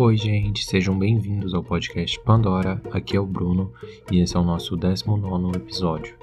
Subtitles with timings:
[0.00, 2.80] Oi, gente, sejam bem-vindos ao podcast Pandora.
[2.92, 3.72] Aqui é o Bruno
[4.12, 6.16] e esse é o nosso 19 episódio.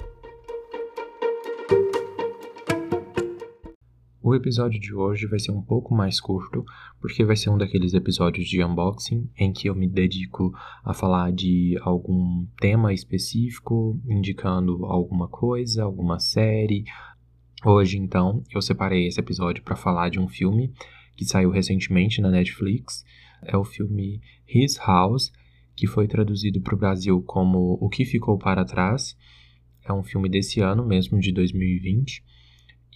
[4.22, 6.64] O episódio de hoje vai ser um pouco mais curto,
[7.02, 11.30] porque vai ser um daqueles episódios de unboxing em que eu me dedico a falar
[11.30, 16.84] de algum tema específico, indicando alguma coisa, alguma série.
[17.62, 20.72] Hoje, então, eu separei esse episódio para falar de um filme
[21.14, 23.04] que saiu recentemente na Netflix
[23.42, 25.32] é o filme His House,
[25.74, 29.16] que foi traduzido para o Brasil como O que Ficou para Trás.
[29.84, 32.24] É um filme desse ano mesmo, de 2020.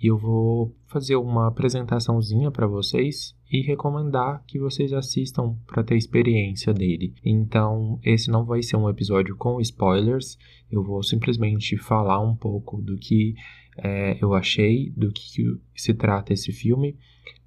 [0.03, 5.97] E eu vou fazer uma apresentaçãozinha para vocês e recomendar que vocês assistam para ter
[5.97, 7.15] experiência dele.
[7.23, 10.39] Então, esse não vai ser um episódio com spoilers,
[10.71, 13.35] eu vou simplesmente falar um pouco do que
[13.77, 16.97] é, eu achei, do que se trata esse filme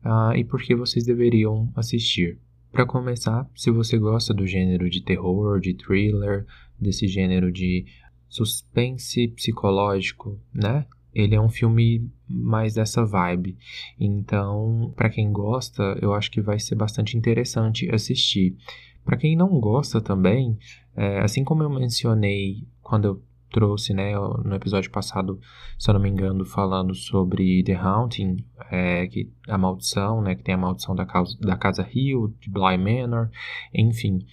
[0.06, 2.40] uh, e por que vocês deveriam assistir.
[2.74, 6.44] Para começar, se você gosta do gênero de terror, de thriller,
[6.80, 7.86] desse gênero de
[8.28, 10.88] suspense psicológico, né?
[11.14, 13.56] Ele é um filme mais dessa vibe.
[14.00, 18.58] Então, para quem gosta, eu acho que vai ser bastante interessante assistir.
[19.06, 20.58] Para quem não gosta também,
[20.96, 23.22] é, assim como eu mencionei quando eu
[23.54, 25.40] trouxe, né, no episódio passado,
[25.78, 30.44] se eu não me engano, falando sobre The Haunting, é, que a maldição, né, que
[30.44, 33.30] tem a maldição da, causa, da Casa Rio, de Bly Manor,
[33.74, 34.26] enfim.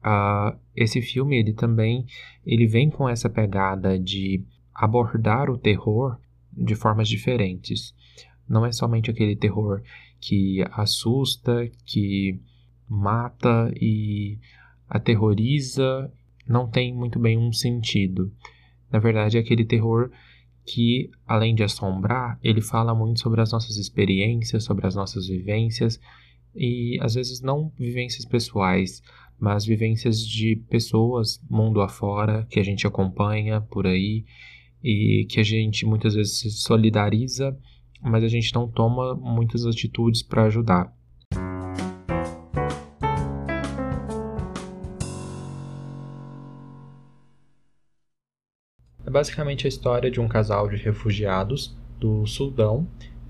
[0.00, 2.04] Uh, esse filme, ele também,
[2.44, 6.18] ele vem com essa pegada de abordar o terror
[6.52, 7.94] de formas diferentes.
[8.48, 9.82] Não é somente aquele terror
[10.20, 12.40] que assusta, que
[12.88, 14.38] mata e
[14.88, 16.10] aterroriza
[16.48, 18.32] não tem muito bem um sentido.
[18.90, 20.10] Na verdade, é aquele terror
[20.64, 26.00] que, além de assombrar, ele fala muito sobre as nossas experiências, sobre as nossas vivências,
[26.54, 29.02] e às vezes não vivências pessoais,
[29.38, 34.24] mas vivências de pessoas mundo afora que a gente acompanha por aí
[34.82, 37.56] e que a gente muitas vezes se solidariza,
[38.02, 40.92] mas a gente não toma muitas atitudes para ajudar.
[49.08, 52.86] É basicamente a história de um casal de refugiados do Sudão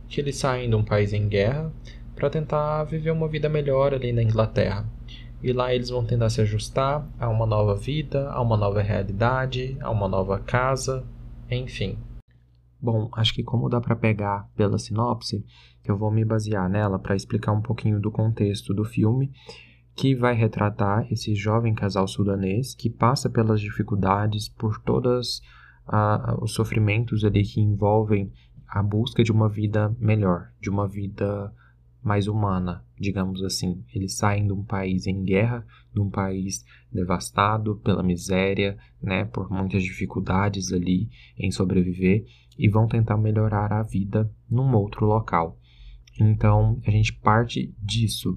[0.09, 1.72] que eles saem de um país em guerra
[2.16, 4.84] para tentar viver uma vida melhor ali na Inglaterra.
[5.41, 9.78] E lá eles vão tentar se ajustar a uma nova vida, a uma nova realidade,
[9.81, 11.06] a uma nova casa,
[11.49, 11.97] enfim.
[12.83, 15.44] Bom, acho que como dá para pegar pela sinopse,
[15.84, 19.31] eu vou me basear nela para explicar um pouquinho do contexto do filme,
[19.94, 25.41] que vai retratar esse jovem casal sudanês que passa pelas dificuldades, por todas
[25.88, 28.31] a, os sofrimentos ali que envolvem
[28.66, 31.53] a busca de uma vida melhor, de uma vida
[32.03, 33.82] mais humana, digamos assim.
[33.94, 39.50] Eles saem de um país em guerra, de um país devastado pela miséria, né, por
[39.50, 42.25] muitas dificuldades ali em sobreviver
[42.59, 45.59] e vão tentar melhorar a vida num outro local.
[46.20, 48.37] Então, a gente parte disso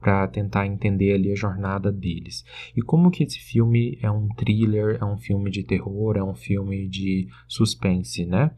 [0.00, 2.44] para tentar entender ali a jornada deles.
[2.74, 6.34] E como que esse filme é um thriller, é um filme de terror, é um
[6.34, 8.50] filme de suspense, né?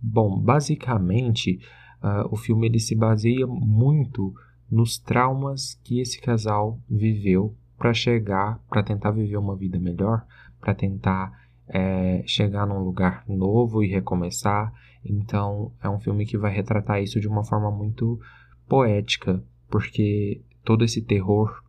[0.00, 1.58] Bom, basicamente,
[2.02, 4.34] uh, o filme ele se baseia muito
[4.70, 10.24] nos traumas que esse casal viveu para chegar, para tentar viver uma vida melhor,
[10.60, 11.32] para tentar
[11.68, 14.72] é, chegar num lugar novo e recomeçar.
[15.04, 18.20] Então, é um filme que vai retratar isso de uma forma muito
[18.68, 21.62] poética, porque todo esse terror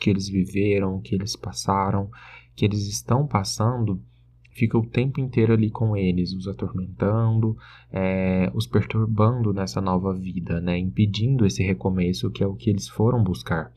[0.00, 2.10] que eles viveram, que eles passaram,
[2.54, 4.02] que eles estão passando,
[4.50, 7.56] fica o tempo inteiro ali com eles, os atormentando,
[7.92, 10.76] é, os perturbando nessa nova vida, né?
[10.78, 13.72] impedindo esse recomeço que é o que eles foram buscar.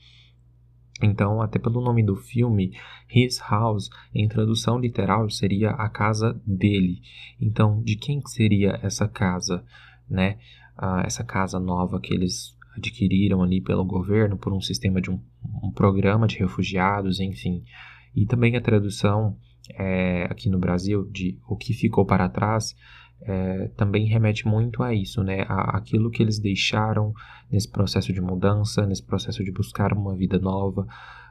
[1.03, 2.74] Então, até pelo nome do filme,
[3.14, 7.02] His House, em tradução literal, seria a casa dele.
[7.40, 9.64] Então, de quem seria essa casa,
[10.08, 10.38] né?
[10.78, 15.20] Ah, essa casa nova que eles adquiriram ali pelo governo por um sistema de um,
[15.64, 17.64] um programa de refugiados, enfim.
[18.16, 19.38] E também a tradução
[19.78, 22.76] é, aqui no Brasil de o que ficou para trás
[23.23, 25.46] é, também remete muito a isso, né?
[25.47, 27.14] A, aquilo que eles deixaram
[27.52, 30.88] nesse processo de mudança, nesse processo de buscar uma vida nova,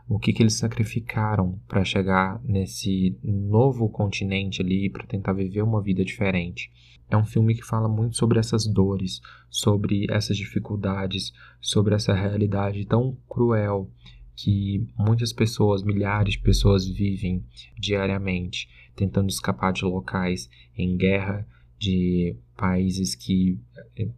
[0.08, 5.80] o que, que eles sacrificaram para chegar nesse novo continente ali, para tentar viver uma
[5.80, 6.70] vida diferente.
[7.08, 12.84] É um filme que fala muito sobre essas dores, sobre essas dificuldades, sobre essa realidade
[12.86, 13.90] tão cruel
[14.36, 17.44] que muitas pessoas, milhares de pessoas vivem
[17.78, 21.46] diariamente, tentando escapar de locais em guerra,
[21.78, 23.58] de países que
[23.96, 24.08] eh,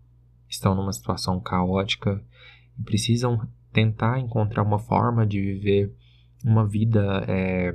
[0.48, 2.22] estão numa situação caótica
[2.78, 5.94] e precisam tentar encontrar uma forma de viver
[6.44, 7.74] uma vida é,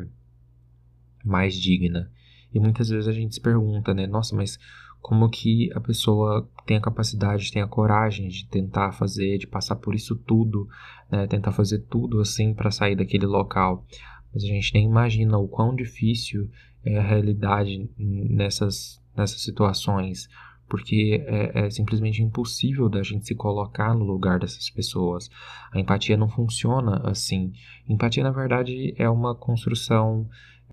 [1.24, 2.12] mais digna.
[2.54, 4.08] E muitas vezes a gente se pergunta, né?
[4.08, 4.58] Nossa, mas
[5.02, 9.76] como que a pessoa tem a capacidade, tem a coragem de tentar fazer, de passar
[9.76, 10.68] por isso tudo,
[11.10, 11.28] né?
[11.28, 13.86] tentar fazer tudo assim para sair daquele local.
[14.34, 16.50] Mas a gente nem imagina o quão difícil
[16.84, 20.28] é a realidade nessas, nessas situações,
[20.68, 25.30] porque é, é, simplesmente impossível da gente se colocar no lugar dessas pessoas.
[25.72, 27.54] A empatia não funciona assim.
[27.88, 30.28] Empatia, na verdade, é uma construção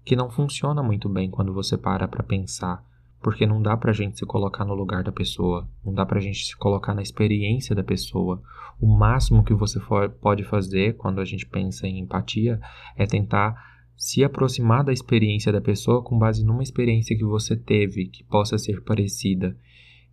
[0.05, 2.85] que não funciona muito bem quando você para para pensar
[3.25, 6.45] porque não dá pra gente se colocar no lugar da pessoa, não dá pra gente
[6.45, 8.43] se colocar na experiência da pessoa.
[8.79, 12.61] O máximo que você for, pode fazer quando a gente pensa em empatia
[12.95, 13.57] é tentar
[13.97, 18.59] se aproximar da experiência da pessoa com base numa experiência que você teve que possa
[18.59, 19.57] ser parecida.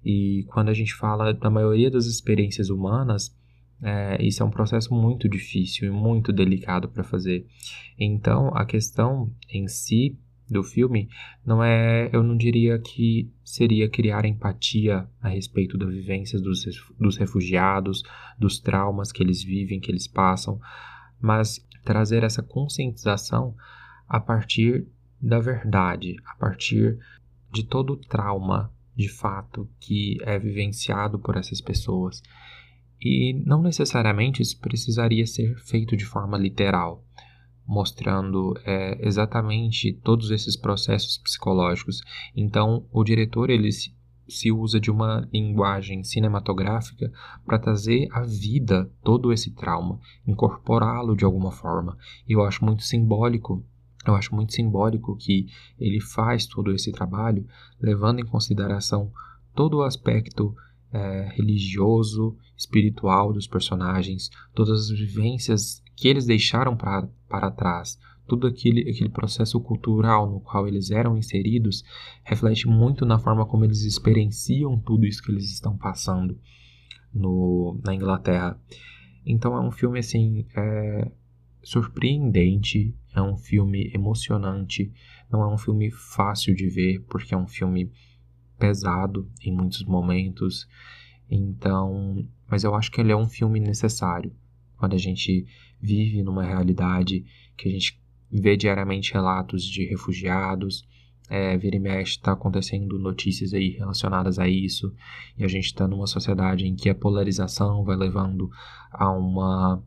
[0.04, 3.36] E quando a gente fala da maioria das experiências humanas,
[3.82, 7.46] é, isso é um processo muito difícil e muito delicado para fazer.
[7.98, 10.18] Então, a questão em si
[10.50, 11.10] do filme
[11.46, 16.66] não é, eu não diria que seria criar empatia a respeito das vivências dos,
[17.00, 18.04] dos refugiados,
[18.38, 20.60] dos traumas que eles vivem, que eles passam,
[21.20, 23.56] mas trazer essa conscientização
[24.08, 24.86] a partir
[25.22, 27.00] da verdade, a partir
[27.52, 32.22] de todo o trauma de fato que é vivenciado por essas pessoas.
[33.00, 37.04] E não necessariamente isso precisaria ser feito de forma literal
[37.72, 42.02] mostrando é, exatamente todos esses processos psicológicos.
[42.36, 43.96] Então, o diretor ele se,
[44.28, 47.12] se usa de uma linguagem cinematográfica
[47.46, 51.98] para trazer à vida todo esse trauma, incorporá-lo de alguma forma.
[52.28, 53.66] E eu acho muito simbólico
[54.06, 55.48] eu acho muito simbólico que
[55.80, 57.46] ele faz todo esse trabalho
[57.80, 59.12] levando em consideração
[59.54, 60.56] todo o aspecto
[60.92, 68.48] é, religioso, espiritual dos personagens, todas as vivências que eles deixaram pra, para trás, todo
[68.48, 71.84] aquele, aquele processo cultural no qual eles eram inseridos,
[72.24, 76.38] reflete muito na forma como eles experienciam tudo isso que eles estão passando
[77.14, 78.60] no, na Inglaterra.
[79.26, 81.12] Então é um filme assim é,
[81.64, 84.92] surpreendente, é um filme emocionante,
[85.32, 87.92] não é um filme fácil de ver porque é um filme
[88.58, 90.68] pesado em muitos momentos.
[91.30, 94.34] Então, mas eu acho que ele é um filme necessário
[94.82, 95.46] quando a gente
[95.80, 97.24] vive numa realidade
[97.56, 100.88] que a gente vê diariamente relatos de refugiados,
[101.30, 104.92] é, vira e mexe está acontecendo notícias aí relacionadas a isso,
[105.38, 108.50] e a gente está numa sociedade em que a polarização vai levando
[108.92, 109.84] a uma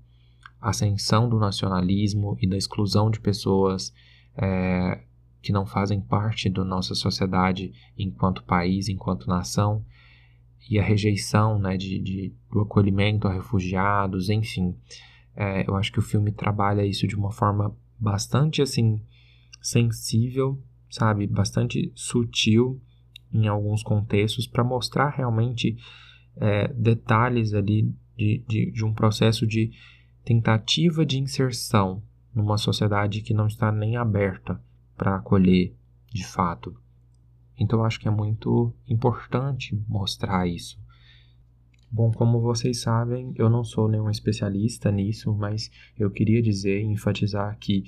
[0.64, 3.92] ascensão do nacionalismo e da exclusão de pessoas
[4.36, 5.04] é,
[5.42, 9.84] que não fazem parte da nossa sociedade enquanto país, enquanto nação,
[10.68, 14.74] e a rejeição né, de, de do acolhimento a refugiados, enfim.
[15.36, 19.00] É, eu acho que o filme trabalha isso de uma forma bastante assim
[19.60, 22.80] sensível, sabe, bastante sutil
[23.32, 25.76] em alguns contextos para mostrar realmente
[26.36, 29.72] é, detalhes ali de, de, de um processo de
[30.24, 32.02] tentativa de inserção
[32.34, 34.60] numa sociedade que não está nem aberta
[34.96, 35.74] para acolher
[36.12, 36.76] de fato.
[37.58, 40.82] Então acho que é muito importante mostrar isso.
[41.90, 47.56] Bom, como vocês sabem, eu não sou nenhum especialista nisso, mas eu queria dizer, enfatizar
[47.58, 47.84] que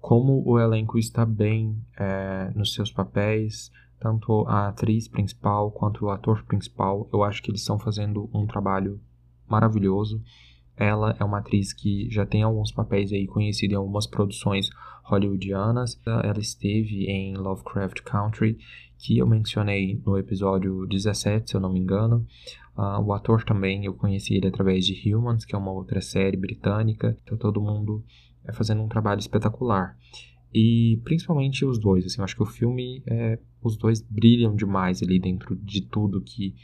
[0.00, 6.10] como o elenco está bem é, nos seus papéis, tanto a atriz principal quanto o
[6.10, 9.00] ator principal, eu acho que eles estão fazendo um trabalho
[9.48, 10.22] maravilhoso.
[10.80, 14.70] Ela é uma atriz que já tem alguns papéis aí conhecida em algumas produções
[15.04, 16.00] hollywoodianas.
[16.06, 18.56] Ela esteve em Lovecraft Country,
[18.96, 22.26] que eu mencionei no episódio 17, se eu não me engano.
[22.74, 26.38] Uh, o ator também, eu conheci ele através de Humans, que é uma outra série
[26.38, 27.14] britânica.
[27.24, 28.02] Então todo mundo
[28.42, 29.98] é fazendo um trabalho espetacular.
[30.50, 35.02] E principalmente os dois, assim, eu acho que o filme, é, os dois brilham demais
[35.02, 36.54] ali dentro de tudo que,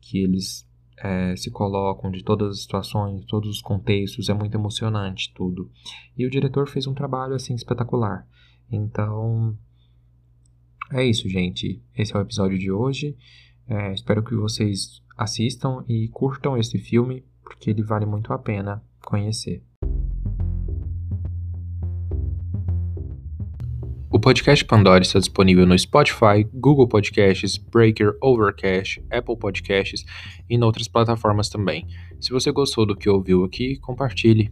[0.00, 0.64] que eles
[0.98, 5.70] é, se colocam, de todas as situações, todos os contextos, é muito emocionante tudo.
[6.16, 8.26] E o diretor fez um trabalho assim espetacular.
[8.70, 9.56] Então,
[10.92, 11.82] é isso, gente.
[11.96, 13.16] Esse é o episódio de hoje.
[13.68, 18.82] É, espero que vocês assistam e curtam esse filme, porque ele vale muito a pena
[19.04, 19.62] conhecer.
[24.26, 30.04] Podcast Pandora está disponível no Spotify, Google Podcasts, Breaker, Overcast, Apple Podcasts
[30.50, 31.86] e em outras plataformas também.
[32.20, 34.50] Se você gostou do que ouviu aqui, compartilhe.